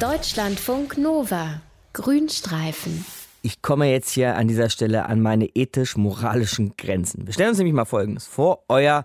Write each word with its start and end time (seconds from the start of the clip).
Deutschlandfunk 0.00 0.96
Nova. 0.96 1.60
Grünstreifen. 1.92 3.04
Ich 3.42 3.60
komme 3.60 3.90
jetzt 3.90 4.10
hier 4.12 4.34
an 4.36 4.48
dieser 4.48 4.70
Stelle 4.70 5.04
an 5.04 5.20
meine 5.20 5.44
ethisch-moralischen 5.44 6.72
Grenzen. 6.78 7.26
Wir 7.26 7.34
stellen 7.34 7.50
uns 7.50 7.58
nämlich 7.58 7.74
mal 7.74 7.84
Folgendes 7.84 8.26
vor. 8.26 8.64
Euer 8.68 9.04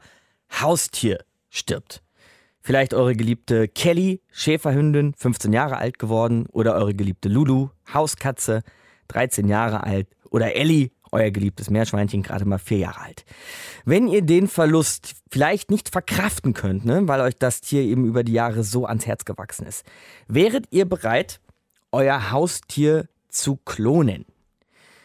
Haustier 0.62 1.26
stirbt. 1.50 2.02
Vielleicht 2.62 2.94
eure 2.94 3.13
geliebte 3.13 3.68
Kelly, 3.68 4.21
Schäferhündin, 4.31 5.13
15 5.18 5.52
Jahre 5.52 5.79
alt 5.79 5.99
geworden. 5.99 6.46
Oder 6.53 6.76
eure 6.76 6.96
geliebte 6.96 7.27
Lulu, 7.27 7.71
Hauskatze, 7.93 8.63
13 9.09 9.49
Jahre 9.49 9.83
alt. 9.83 10.07
Oder 10.29 10.55
Ellie, 10.55 10.91
euer 11.16 11.32
geliebtes 11.32 11.70
Meerschweinchen, 11.70 12.22
gerade 12.22 12.46
mal 12.46 12.60
vier 12.60 12.78
Jahre 12.79 13.02
alt. 13.02 13.26
Wenn 13.86 14.08
ihr 14.08 14.22
den 14.22 14.47
Verlust 14.47 15.15
vielleicht 15.32 15.72
nicht 15.72 15.90
verkraften 15.90 16.54
könnt, 16.54 16.86
ne, 16.86 17.08
weil 17.08 17.22
euch 17.22 17.38
das 17.38 17.62
Tier 17.62 17.82
eben 17.82 18.05
über 18.05 18.23
die 18.23 18.34
Jahre 18.34 18.64
so 18.64 18.86
ans 18.86 19.05
Herz 19.05 19.26
gewachsen 19.26 19.66
ist, 19.66 19.84
wäret 20.28 20.66
ihr 20.72 20.86
bereit, 20.86 21.40
euer 21.92 22.32
Haustier 22.32 23.08
zu 23.30 23.56
klonen? 23.56 24.26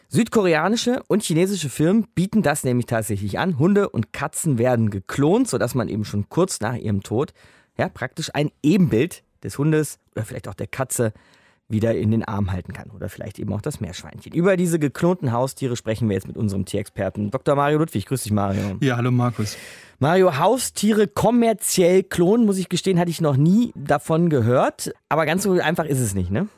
Südkoreanische 0.09 1.02
und 1.06 1.23
chinesische 1.23 1.68
Firmen 1.68 2.09
bieten 2.16 2.42
das 2.42 2.65
nämlich 2.65 2.87
tatsächlich 2.87 3.38
an. 3.38 3.60
Hunde 3.60 3.88
und 3.88 4.12
Katzen 4.12 4.59
werden 4.59 4.90
geklont, 4.90 5.48
sodass 5.48 5.77
man 5.77 5.88
eben 5.88 6.04
schon 6.04 6.29
kurz 6.29 6.60
nach 6.60 6.74
ihrem 6.74 7.04
Tod 7.04 7.32
ja, 7.79 7.88
praktisch 7.88 8.30
ein 8.34 8.51
Ebenbild 8.62 9.23
des 9.42 9.56
Hundes 9.56 9.98
oder 10.15 10.24
vielleicht 10.24 10.48
auch 10.48 10.54
der 10.54 10.66
Katze 10.66 11.12
wieder 11.70 11.95
in 11.95 12.10
den 12.10 12.24
Arm 12.24 12.52
halten 12.52 12.73
kann. 12.73 12.91
Oder 12.91 13.09
vielleicht 13.09 13.38
eben 13.38 13.52
auch 13.52 13.60
das 13.60 13.80
Meerschweinchen. 13.80 14.33
Über 14.33 14.56
diese 14.56 14.79
geklonten 14.79 15.33
Haustiere 15.33 15.77
sprechen 15.77 16.09
wir 16.09 16.15
jetzt 16.15 16.27
mit 16.27 16.37
unserem 16.37 16.65
Tierexperten 16.65 17.30
Dr. 17.30 17.55
Mario 17.55 17.79
Ludwig. 17.79 18.06
Grüß 18.06 18.23
dich, 18.23 18.33
Mario. 18.33 18.77
Ja, 18.80 18.96
hallo 18.96 19.10
Markus. 19.10 19.56
Mario, 19.98 20.38
Haustiere 20.38 21.06
kommerziell 21.09 22.02
klonen, 22.02 22.46
muss 22.46 22.59
ich 22.59 22.69
gestehen, 22.70 22.98
hatte 22.98 23.10
ich 23.10 23.20
noch 23.20 23.37
nie 23.37 23.73
davon 23.74 24.30
gehört. 24.30 24.93
Aber 25.09 25.27
ganz 25.27 25.43
so 25.43 25.52
einfach 25.52 25.84
ist 25.84 26.01
es 26.01 26.15
nicht, 26.15 26.30
ne? 26.30 26.48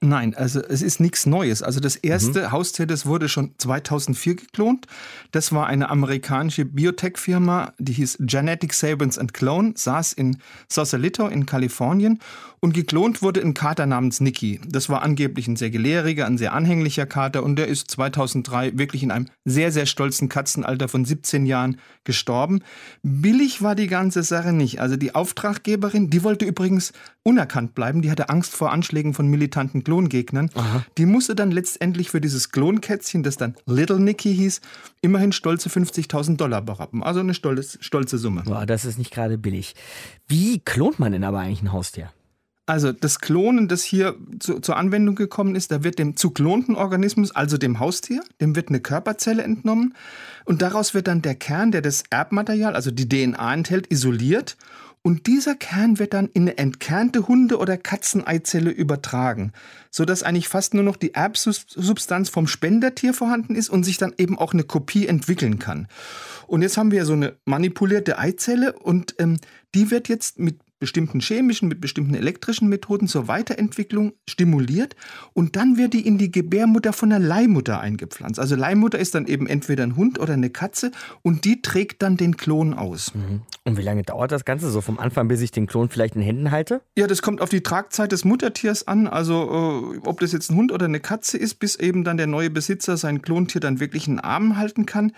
Nein, 0.00 0.36
also 0.36 0.60
es 0.60 0.80
ist 0.80 1.00
nichts 1.00 1.26
Neues. 1.26 1.60
Also 1.60 1.80
das 1.80 1.96
erste 1.96 2.42
mhm. 2.42 2.52
Haustier, 2.52 2.86
das 2.86 3.04
wurde 3.04 3.28
schon 3.28 3.54
2004 3.58 4.36
geklont. 4.36 4.86
Das 5.32 5.50
war 5.50 5.66
eine 5.66 5.90
amerikanische 5.90 6.64
Biotech-Firma, 6.64 7.72
die 7.78 7.94
hieß 7.94 8.18
Genetic 8.20 8.74
Sabins 8.74 9.18
and 9.18 9.34
Clone, 9.34 9.72
saß 9.74 10.12
in 10.12 10.38
Sausalito 10.68 11.26
in 11.26 11.46
Kalifornien 11.46 12.20
und 12.60 12.74
geklont 12.74 13.22
wurde 13.22 13.40
ein 13.40 13.54
Kater 13.54 13.86
namens 13.86 14.20
Nicky. 14.20 14.60
Das 14.68 14.88
war 14.88 15.02
angeblich 15.02 15.48
ein 15.48 15.56
sehr 15.56 15.70
gelehriger, 15.70 16.26
ein 16.26 16.38
sehr 16.38 16.52
anhänglicher 16.52 17.06
Kater 17.06 17.42
und 17.42 17.56
der 17.56 17.66
ist 17.66 17.90
2003 17.90 18.78
wirklich 18.78 19.02
in 19.02 19.10
einem 19.10 19.26
sehr, 19.44 19.72
sehr 19.72 19.86
stolzen 19.86 20.28
Katzenalter 20.28 20.88
von 20.88 21.04
17 21.04 21.44
Jahren 21.44 21.78
gestorben. 22.04 22.60
Billig 23.02 23.62
war 23.62 23.74
die 23.74 23.88
ganze 23.88 24.22
Sache 24.22 24.52
nicht. 24.52 24.80
Also 24.80 24.96
die 24.96 25.14
Auftraggeberin, 25.14 26.10
die 26.10 26.22
wollte 26.22 26.44
übrigens 26.44 26.92
unerkannt 27.28 27.74
bleiben. 27.74 28.00
Die 28.00 28.10
hatte 28.10 28.30
Angst 28.30 28.56
vor 28.56 28.72
Anschlägen 28.72 29.12
von 29.12 29.28
militanten 29.28 29.84
Klongegnern. 29.84 30.50
Aha. 30.54 30.84
Die 30.96 31.04
musste 31.04 31.34
dann 31.34 31.50
letztendlich 31.50 32.10
für 32.10 32.22
dieses 32.22 32.50
Klonkätzchen, 32.50 33.22
das 33.22 33.36
dann 33.36 33.54
Little 33.66 34.00
Nicky 34.00 34.34
hieß, 34.34 34.62
immerhin 35.02 35.32
stolze 35.32 35.68
50.000 35.68 36.36
Dollar 36.36 36.62
berappen. 36.62 37.02
Also 37.02 37.20
eine 37.20 37.34
stolze, 37.34 37.78
stolze 37.82 38.16
Summe. 38.16 38.44
Boah, 38.44 38.64
das 38.64 38.86
ist 38.86 38.98
nicht 38.98 39.12
gerade 39.12 39.36
billig. 39.36 39.74
Wie 40.26 40.60
klont 40.60 40.98
man 40.98 41.12
denn 41.12 41.24
aber 41.24 41.40
eigentlich 41.40 41.62
ein 41.62 41.72
Haustier? 41.72 42.10
Also 42.64 42.92
das 42.92 43.20
Klonen, 43.20 43.66
das 43.66 43.82
hier 43.82 44.14
zu, 44.40 44.60
zur 44.60 44.76
Anwendung 44.76 45.14
gekommen 45.14 45.54
ist, 45.54 45.70
da 45.70 45.84
wird 45.84 45.98
dem 45.98 46.16
zu 46.16 46.30
klonten 46.30 46.76
Organismus, 46.76 47.34
also 47.34 47.56
dem 47.56 47.80
Haustier, 47.80 48.22
dem 48.42 48.56
wird 48.56 48.68
eine 48.68 48.80
Körperzelle 48.80 49.42
entnommen 49.42 49.94
und 50.44 50.60
daraus 50.60 50.92
wird 50.92 51.08
dann 51.08 51.22
der 51.22 51.34
Kern, 51.34 51.72
der 51.72 51.80
das 51.80 52.04
Erbmaterial, 52.10 52.74
also 52.74 52.90
die 52.90 53.08
DNA 53.08 53.54
enthält, 53.54 53.86
isoliert 53.86 54.58
und 55.02 55.26
dieser 55.26 55.54
Kern 55.54 55.98
wird 55.98 56.14
dann 56.14 56.28
in 56.28 56.42
eine 56.42 56.58
entkernte 56.58 57.28
Hunde- 57.28 57.58
oder 57.58 57.76
Katzeneizelle 57.76 58.70
übertragen, 58.70 59.52
sodass 59.90 60.22
eigentlich 60.22 60.48
fast 60.48 60.74
nur 60.74 60.82
noch 60.82 60.96
die 60.96 61.14
Erbsubstanz 61.14 62.28
vom 62.28 62.46
Spendertier 62.46 63.14
vorhanden 63.14 63.54
ist 63.54 63.70
und 63.70 63.84
sich 63.84 63.96
dann 63.96 64.14
eben 64.18 64.38
auch 64.38 64.52
eine 64.52 64.64
Kopie 64.64 65.06
entwickeln 65.06 65.58
kann. 65.58 65.88
Und 66.46 66.62
jetzt 66.62 66.76
haben 66.76 66.90
wir 66.90 67.04
so 67.04 67.12
eine 67.12 67.36
manipulierte 67.44 68.18
Eizelle 68.18 68.72
und 68.72 69.14
ähm, 69.18 69.38
die 69.74 69.90
wird 69.90 70.08
jetzt 70.08 70.38
mit 70.38 70.60
bestimmten 70.78 71.20
chemischen, 71.20 71.68
mit 71.68 71.80
bestimmten 71.80 72.14
elektrischen 72.14 72.68
Methoden 72.68 73.08
zur 73.08 73.28
Weiterentwicklung 73.28 74.12
stimuliert 74.28 74.94
und 75.32 75.56
dann 75.56 75.76
wird 75.76 75.92
die 75.92 76.06
in 76.06 76.18
die 76.18 76.30
Gebärmutter 76.30 76.92
von 76.92 77.10
der 77.10 77.18
Leihmutter 77.18 77.80
eingepflanzt. 77.80 78.38
Also 78.38 78.54
Leihmutter 78.54 78.98
ist 78.98 79.14
dann 79.14 79.26
eben 79.26 79.46
entweder 79.46 79.82
ein 79.82 79.96
Hund 79.96 80.18
oder 80.18 80.34
eine 80.34 80.50
Katze 80.50 80.92
und 81.22 81.44
die 81.44 81.62
trägt 81.62 82.02
dann 82.02 82.16
den 82.16 82.36
Klon 82.36 82.74
aus. 82.74 83.14
Mhm. 83.14 83.42
Und 83.64 83.76
wie 83.76 83.82
lange 83.82 84.02
dauert 84.02 84.32
das 84.32 84.44
Ganze 84.44 84.70
so 84.70 84.80
vom 84.80 84.98
Anfang, 84.98 85.28
bis 85.28 85.40
ich 85.40 85.50
den 85.50 85.66
Klon 85.66 85.88
vielleicht 85.88 86.16
in 86.16 86.22
Händen 86.22 86.50
halte? 86.50 86.80
Ja, 86.96 87.06
das 87.06 87.22
kommt 87.22 87.40
auf 87.40 87.50
die 87.50 87.62
Tragzeit 87.62 88.12
des 88.12 88.24
Muttertiers 88.24 88.86
an. 88.86 89.06
Also 89.06 89.94
äh, 89.94 90.06
ob 90.06 90.20
das 90.20 90.32
jetzt 90.32 90.50
ein 90.50 90.56
Hund 90.56 90.72
oder 90.72 90.86
eine 90.86 91.00
Katze 91.00 91.36
ist, 91.36 91.56
bis 91.56 91.76
eben 91.76 92.04
dann 92.04 92.16
der 92.16 92.26
neue 92.26 92.50
Besitzer 92.50 92.96
sein 92.96 93.20
Klontier 93.20 93.60
dann 93.60 93.80
wirklich 93.80 94.06
in 94.06 94.14
den 94.14 94.20
Arm 94.20 94.56
halten 94.56 94.86
kann. 94.86 95.12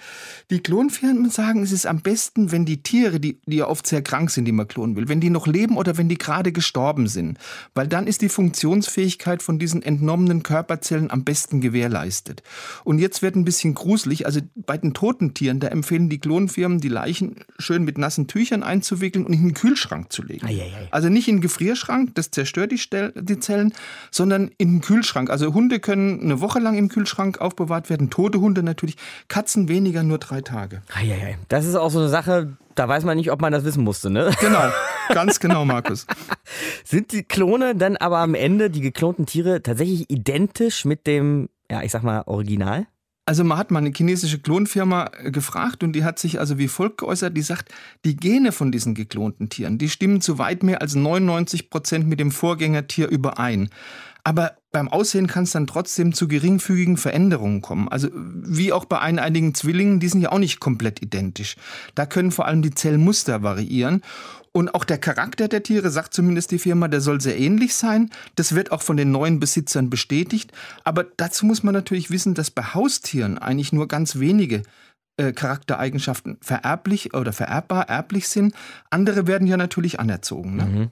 Die 0.51 0.61
Klonfirmen 0.61 1.31
sagen, 1.31 1.63
es 1.63 1.73
ist 1.73 1.87
am 1.87 2.01
besten, 2.01 2.51
wenn 2.51 2.65
die 2.65 2.83
Tiere, 2.83 3.21
die, 3.21 3.41
die 3.47 3.57
ja 3.57 3.69
oft 3.69 3.87
sehr 3.87 4.03
krank 4.03 4.31
sind, 4.31 4.47
die 4.47 4.53
man 4.53 4.67
klonen 4.67 4.97
will, 4.97 5.09
wenn 5.09 5.21
die 5.21 5.31
noch 5.31 5.47
leben 5.51 5.77
oder 5.77 5.97
wenn 5.99 6.09
die 6.09 6.19
gerade 6.19 6.53
gestorben 6.53 7.09
sind. 7.09 7.39
Weil 7.75 7.89
dann 7.89 8.07
ist 8.07 8.23
die 8.23 8.29
Funktionsfähigkeit 8.29 9.43
von 9.43 9.59
diesen 9.59 9.83
entnommenen 9.83 10.43
Körperzellen 10.43 11.11
am 11.11 11.25
besten 11.25 11.61
gewährleistet. 11.61 12.43
Und 12.85 12.99
jetzt 12.99 13.23
wird 13.23 13.37
ein 13.37 13.45
bisschen 13.45 13.75
gruselig. 13.75 14.27
Also 14.27 14.41
bei 14.55 14.79
den 14.79 14.95
toten 14.95 15.35
Tieren, 15.35 15.61
da 15.61 15.69
empfehlen 15.69 16.09
die 16.09 16.19
Klonfirmen, 16.19 16.81
die 16.81 16.89
Leichen 16.89 17.37
schön 17.59 17.85
mit 17.85 17.99
nassen 17.99 18.27
Tüchern 18.27 18.63
einzuwickeln 18.63 19.27
und 19.27 19.33
in 19.33 19.43
den 19.43 19.55
Kühlschrank 19.55 20.13
zu 20.13 20.23
legen. 20.23 20.47
Eieiei. 20.47 20.89
Also 20.91 21.09
nicht 21.09 21.29
in 21.29 21.37
den 21.37 21.41
Gefrierschrank, 21.41 22.15
das 22.15 22.31
zerstört 22.31 22.73
die, 22.73 22.81
die 23.15 23.41
Zellen, 23.41 23.73
sondern 24.11 24.51
in 24.59 24.77
den 24.77 24.81
Kühlschrank. 24.81 25.31
Also 25.31 25.53
Hunde 25.55 25.81
können 25.81 26.21
eine 26.21 26.41
Woche 26.41 26.59
lang 26.59 26.77
im 26.77 26.89
Kühlschrank 26.89 27.41
aufbewahrt 27.41 27.91
werden, 27.91 28.11
tote 28.11 28.41
Hunde 28.41 28.63
natürlich, 28.63 28.97
Katzen 29.29 29.69
weniger 29.69 30.03
nur 30.03 30.19
drei 30.19 30.41
Tage. 30.41 30.83
Eieiei. 30.95 31.39
Das 31.49 31.67
ist 31.67 31.75
auch 31.75 31.91
so 31.91 31.99
eine 31.99 32.09
Sache, 32.09 32.57
da 32.81 32.89
weiß 32.89 33.05
man 33.05 33.19
nicht, 33.19 33.31
ob 33.31 33.43
man 33.43 33.53
das 33.53 33.65
wissen 33.65 33.85
musste, 33.85 34.09
ne? 34.09 34.31
Genau, 34.41 34.63
ganz 35.11 35.39
genau, 35.39 35.67
Markus. 35.67 36.07
Sind 36.83 37.13
die 37.13 37.25
Klone 37.25 37.77
dann 37.77 37.99
aber 37.99 38.19
am 38.21 38.35
Ende, 38.35 38.71
die 38.71 38.81
geklonten 38.81 39.27
Tiere, 39.27 39.63
tatsächlich 39.63 40.09
identisch 40.09 40.87
mit 40.87 41.07
dem, 41.07 41.51
ja, 41.71 41.83
ich 41.83 41.93
sag 41.93 42.03
mal, 42.05 42.23
Original? 42.25 42.87
Also 43.27 43.45
man 43.45 43.59
hat 43.59 43.71
mal 43.71 43.81
eine 43.81 43.93
chinesische 43.95 44.39
Klonfirma 44.39 45.11
äh, 45.23 45.31
gefragt 45.31 45.83
und 45.83 45.93
die 45.93 46.05
hat 46.05 46.19
sich 46.19 46.41
also 46.41 46.57
wie 46.57 46.69
folgt 46.69 46.99
geäußert, 46.99 47.37
die 47.37 47.43
sagt, 47.43 47.71
die 48.07 48.17
Gene 48.17 48.51
von 48.51 48.73
diesen 48.73 48.95
geklonten 48.95 49.51
Tieren, 49.51 49.77
die 49.77 49.91
stimmen 49.91 50.23
zu 50.23 50.39
weit 50.39 50.63
mehr 50.63 50.81
als 50.81 50.95
99 50.95 51.69
Prozent 51.69 52.07
mit 52.07 52.19
dem 52.19 52.31
Vorgängertier 52.31 53.09
überein. 53.09 53.69
Aber 54.25 54.57
beim 54.73 54.89
Aussehen 54.89 55.27
kann 55.27 55.45
es 55.45 55.51
dann 55.51 55.67
trotzdem 55.67 56.13
zu 56.13 56.29
geringfügigen 56.29 56.97
Veränderungen 56.97 57.61
kommen. 57.61 57.89
Also 57.89 58.09
wie 58.13 58.73
auch 58.73 58.85
bei 58.85 59.01
einigen 59.01 59.55
Zwillingen, 59.55 60.01
die 60.01 60.09
sind 60.09 60.21
ja 60.21 60.33
auch 60.33 60.39
nicht 60.39 60.61
komplett 60.61 61.03
identisch. 61.03 61.57
Da 61.95 62.07
können 62.07 62.31
vor 62.31 62.47
allem 62.47 62.63
die 62.63 62.75
Zellmuster 62.75 63.43
variieren. 63.43 64.03
Und 64.53 64.75
auch 64.75 64.85
der 64.85 64.99
Charakter 64.99 65.47
der 65.47 65.63
Tiere, 65.63 65.91
sagt 65.91 66.13
zumindest 66.13 66.51
die 66.51 66.59
Firma, 66.59 66.89
der 66.89 67.01
soll 67.01 67.21
sehr 67.21 67.39
ähnlich 67.39 67.75
sein. 67.75 68.11
Das 68.35 68.55
wird 68.55 68.73
auch 68.73 68.83
von 68.83 68.97
den 68.97 69.13
neuen 69.13 69.39
Besitzern 69.39 69.91
bestätigt. 69.91 70.53
Aber 70.83 71.05
dazu 71.05 71.47
muss 71.47 71.63
man 71.63 71.75
natürlich 71.75 72.11
wissen, 72.11 72.35
dass 72.35 72.51
bei 72.51 72.63
Haustieren 72.63 73.39
eigentlich 73.39 73.73
nur 73.73 73.87
ganz 73.87 74.19
wenige 74.19 74.63
äh, 75.17 75.33
Charaktereigenschaften 75.33 76.39
vererblich 76.41 77.15
oder 77.15 77.33
vererbbar, 77.33 77.89
erblich 77.89 78.29
sind. 78.29 78.55
Andere 78.91 79.27
werden 79.27 79.47
ja 79.47 79.57
natürlich 79.57 80.01
anerzogen. 80.01 80.57
Ne? 80.57 80.65
Mhm. 80.65 80.91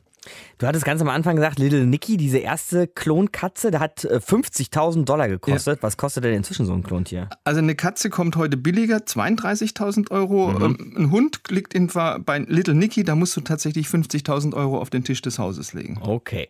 Du 0.59 0.67
hattest 0.67 0.85
ganz 0.85 1.01
am 1.01 1.09
Anfang 1.09 1.37
gesagt, 1.37 1.59
Little 1.59 1.87
Nicky, 1.87 2.17
diese 2.17 2.39
erste 2.39 2.87
Klonkatze, 2.87 3.71
der 3.71 3.81
hat 3.81 4.01
50.000 4.01 5.01
äh, 5.01 5.05
Dollar 5.05 5.29
gekostet. 5.29 5.79
Ja. 5.79 5.83
Was 5.83 5.97
kostet 5.97 6.25
denn 6.25 6.35
inzwischen 6.35 6.67
so 6.67 6.73
ein 6.73 6.83
Klontier? 6.83 7.29
Also 7.45 7.61
eine 7.61 7.75
Katze 7.75 8.11
kommt 8.11 8.37
heute 8.37 8.57
billiger, 8.57 8.99
32.000 8.99 10.11
Euro. 10.11 10.49
Mhm. 10.49 10.65
Ähm, 10.65 10.95
ein 10.97 11.11
Hund 11.11 11.41
liegt 11.49 11.75
in, 11.75 11.87
bei 11.89 12.39
Little 12.39 12.75
Nicky, 12.75 13.05
da 13.05 13.15
musst 13.15 13.37
du 13.37 13.41
tatsächlich 13.41 13.87
50.000 13.87 14.55
Euro 14.55 14.81
auf 14.81 14.91
den 14.91 15.05
Tisch 15.05 15.23
des 15.23 15.39
Hauses 15.39 15.73
legen. 15.73 15.99
Okay. 16.03 16.49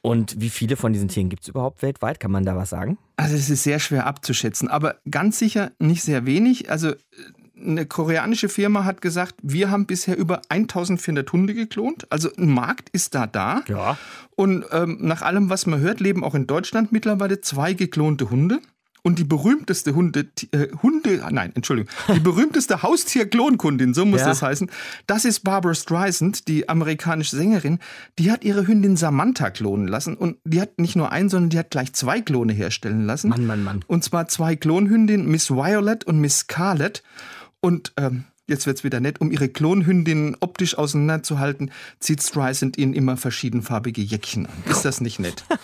Und 0.00 0.40
wie 0.40 0.50
viele 0.50 0.76
von 0.76 0.92
diesen 0.92 1.08
Tieren 1.08 1.28
gibt 1.28 1.42
es 1.42 1.48
überhaupt 1.48 1.82
weltweit? 1.82 2.20
Kann 2.20 2.30
man 2.30 2.44
da 2.44 2.56
was 2.56 2.70
sagen? 2.70 2.98
Also 3.16 3.34
es 3.34 3.50
ist 3.50 3.64
sehr 3.64 3.80
schwer 3.80 4.06
abzuschätzen, 4.06 4.68
aber 4.68 4.96
ganz 5.10 5.38
sicher 5.38 5.72
nicht 5.78 6.02
sehr 6.02 6.24
wenig. 6.24 6.70
Also 6.70 6.92
eine 7.60 7.86
koreanische 7.86 8.48
Firma 8.48 8.84
hat 8.84 9.00
gesagt, 9.00 9.34
wir 9.42 9.70
haben 9.70 9.86
bisher 9.86 10.16
über 10.16 10.42
1400 10.48 11.30
Hunde 11.32 11.54
geklont. 11.54 12.06
Also 12.10 12.30
ein 12.36 12.48
Markt 12.52 12.88
ist 12.90 13.14
da 13.14 13.26
da. 13.26 13.62
Ja. 13.68 13.96
Und 14.36 14.64
ähm, 14.72 14.98
nach 15.00 15.22
allem, 15.22 15.50
was 15.50 15.66
man 15.66 15.80
hört, 15.80 16.00
leben 16.00 16.24
auch 16.24 16.34
in 16.34 16.46
Deutschland 16.46 16.92
mittlerweile 16.92 17.40
zwei 17.40 17.72
geklonte 17.72 18.30
Hunde. 18.30 18.60
Und 19.02 19.18
die 19.18 19.24
berühmteste 19.24 19.94
Hunde, 19.94 20.26
äh, 20.50 20.68
Hunde, 20.82 21.24
nein, 21.30 21.52
Entschuldigung, 21.54 21.90
die 22.14 22.20
berühmteste 22.20 22.82
Haustier-Klonkundin, 22.82 23.94
so 23.94 24.04
muss 24.04 24.20
ja. 24.20 24.26
das 24.26 24.42
heißen, 24.42 24.70
das 25.06 25.24
ist 25.24 25.44
Barbara 25.44 25.74
Streisand, 25.74 26.48
die 26.48 26.68
amerikanische 26.68 27.36
Sängerin. 27.36 27.78
Die 28.18 28.30
hat 28.30 28.44
ihre 28.44 28.66
Hündin 28.66 28.96
Samantha 28.96 29.50
klonen 29.50 29.86
lassen 29.86 30.16
und 30.16 30.36
die 30.44 30.60
hat 30.60 30.78
nicht 30.78 30.96
nur 30.96 31.12
einen, 31.12 31.28
sondern 31.28 31.50
die 31.50 31.58
hat 31.58 31.70
gleich 31.70 31.92
zwei 31.92 32.20
Klone 32.20 32.52
herstellen 32.52 33.06
lassen. 33.06 33.28
Mann, 33.28 33.46
Mann, 33.46 33.64
Mann. 33.64 33.84
Und 33.86 34.04
zwar 34.04 34.28
zwei 34.28 34.56
Klonhündinnen, 34.56 35.26
Miss 35.26 35.50
Violet 35.50 36.04
und 36.04 36.20
Miss 36.20 36.40
Scarlett. 36.40 37.02
Und 37.60 37.92
ähm, 37.96 38.24
jetzt 38.46 38.66
wird's 38.66 38.84
wieder 38.84 39.00
nett, 39.00 39.20
um 39.20 39.30
ihre 39.30 39.48
Klonhündinnen 39.48 40.36
optisch 40.40 40.76
auseinanderzuhalten, 40.78 41.70
zieht 42.00 42.22
Streisand 42.22 42.78
ihnen 42.78 42.94
immer 42.94 43.16
verschiedenfarbige 43.16 44.02
Jäckchen 44.02 44.46
an. 44.46 44.52
Ist 44.70 44.84
das 44.84 45.00
nicht 45.00 45.18
nett? 45.18 45.44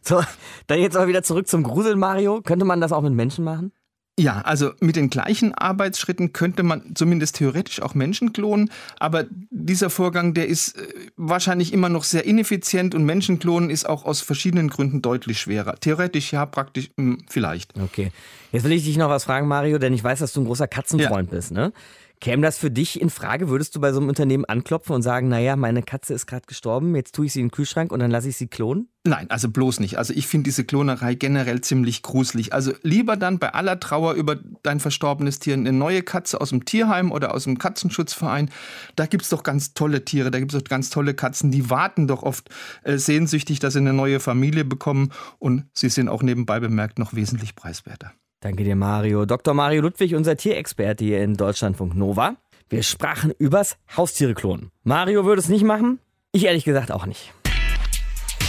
So, 0.00 0.22
dann 0.68 0.78
jetzt 0.78 0.96
aber 0.96 1.08
wieder 1.08 1.22
zurück 1.22 1.48
zum 1.48 1.62
Grusel, 1.62 1.96
Mario. 1.96 2.40
Könnte 2.40 2.64
man 2.64 2.80
das 2.80 2.92
auch 2.92 3.02
mit 3.02 3.12
Menschen 3.12 3.44
machen? 3.44 3.72
Ja, 4.18 4.40
also 4.40 4.72
mit 4.80 4.96
den 4.96 5.10
gleichen 5.10 5.52
Arbeitsschritten 5.52 6.32
könnte 6.32 6.62
man 6.62 6.94
zumindest 6.94 7.36
theoretisch 7.36 7.82
auch 7.82 7.94
Menschen 7.94 8.32
klonen, 8.32 8.70
aber 8.98 9.26
dieser 9.50 9.90
Vorgang, 9.90 10.32
der 10.32 10.48
ist 10.48 10.78
äh, 10.78 10.86
wahrscheinlich 11.16 11.74
immer 11.74 11.90
noch 11.90 12.02
sehr 12.02 12.24
ineffizient 12.24 12.94
und 12.94 13.04
Menschenklonen 13.04 13.68
ist 13.68 13.86
auch 13.86 14.06
aus 14.06 14.22
verschiedenen 14.22 14.70
Gründen 14.70 15.02
deutlich 15.02 15.38
schwerer. 15.38 15.74
Theoretisch 15.78 16.32
ja, 16.32 16.46
praktisch 16.46 16.88
mh, 16.96 17.16
hm, 17.16 17.18
vielleicht. 17.28 17.78
Okay. 17.78 18.10
Jetzt 18.52 18.64
will 18.64 18.72
ich 18.72 18.84
dich 18.84 18.96
noch 18.96 19.10
was 19.10 19.24
fragen, 19.24 19.48
Mario, 19.48 19.76
denn 19.76 19.92
ich 19.92 20.02
weiß, 20.02 20.20
dass 20.20 20.32
du 20.32 20.40
ein 20.40 20.46
großer 20.46 20.66
Katzenfreund 20.66 21.30
ja. 21.30 21.36
bist, 21.36 21.52
ne? 21.52 21.74
Käme 22.20 22.42
das 22.42 22.56
für 22.56 22.70
dich 22.70 23.00
in 23.00 23.10
Frage? 23.10 23.48
Würdest 23.48 23.76
du 23.76 23.80
bei 23.80 23.92
so 23.92 24.00
einem 24.00 24.08
Unternehmen 24.08 24.46
anklopfen 24.46 24.94
und 24.94 25.02
sagen, 25.02 25.28
naja, 25.28 25.54
meine 25.54 25.82
Katze 25.82 26.14
ist 26.14 26.26
gerade 26.26 26.46
gestorben, 26.46 26.96
jetzt 26.96 27.14
tue 27.14 27.26
ich 27.26 27.32
sie 27.32 27.40
in 27.40 27.46
den 27.46 27.52
Kühlschrank 27.52 27.92
und 27.92 28.00
dann 28.00 28.10
lasse 28.10 28.28
ich 28.28 28.36
sie 28.36 28.46
klonen? 28.46 28.88
Nein, 29.04 29.30
also 29.30 29.48
bloß 29.50 29.80
nicht. 29.80 29.98
Also 29.98 30.14
ich 30.14 30.26
finde 30.26 30.44
diese 30.44 30.64
Klonerei 30.64 31.14
generell 31.14 31.60
ziemlich 31.60 32.02
gruselig. 32.02 32.52
Also 32.52 32.72
lieber 32.82 33.16
dann 33.16 33.38
bei 33.38 33.54
aller 33.54 33.78
Trauer 33.78 34.14
über 34.14 34.36
dein 34.62 34.80
verstorbenes 34.80 35.38
Tier 35.38 35.54
eine 35.54 35.72
neue 35.72 36.02
Katze 36.02 36.40
aus 36.40 36.50
dem 36.50 36.64
Tierheim 36.64 37.12
oder 37.12 37.34
aus 37.34 37.44
dem 37.44 37.58
Katzenschutzverein. 37.58 38.50
Da 38.96 39.06
gibt 39.06 39.22
es 39.24 39.28
doch 39.28 39.42
ganz 39.42 39.74
tolle 39.74 40.04
Tiere, 40.04 40.30
da 40.30 40.40
gibt 40.40 40.54
es 40.54 40.60
doch 40.60 40.68
ganz 40.68 40.90
tolle 40.90 41.14
Katzen, 41.14 41.50
die 41.50 41.70
warten 41.70 42.08
doch 42.08 42.22
oft 42.22 42.48
äh, 42.82 42.98
sehnsüchtig, 42.98 43.60
dass 43.60 43.74
sie 43.74 43.80
eine 43.80 43.92
neue 43.92 44.20
Familie 44.20 44.64
bekommen 44.64 45.12
und 45.38 45.66
sie 45.72 45.90
sind 45.90 46.08
auch 46.08 46.22
nebenbei 46.22 46.60
bemerkt 46.60 46.98
noch 46.98 47.14
wesentlich 47.14 47.54
preiswerter. 47.54 48.12
Danke 48.46 48.62
dir, 48.62 48.76
Mario. 48.76 49.26
Dr. 49.26 49.54
Mario 49.54 49.82
Ludwig, 49.82 50.14
unser 50.14 50.36
Tierexperte 50.36 51.04
hier 51.04 51.20
in 51.20 51.34
Deutschlandfunk 51.34 51.96
Nova. 51.96 52.36
Wir 52.68 52.84
sprachen 52.84 53.32
übers 53.40 53.76
Haustiere 53.96 54.34
klonen. 54.34 54.70
Mario 54.84 55.24
würde 55.24 55.40
es 55.40 55.48
nicht 55.48 55.64
machen, 55.64 55.98
ich 56.30 56.44
ehrlich 56.44 56.62
gesagt 56.62 56.92
auch 56.92 57.06
nicht. 57.06 57.34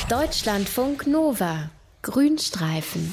Deutschlandfunk 0.08 1.08
Nova. 1.08 1.72
Grünstreifen. 2.04 3.12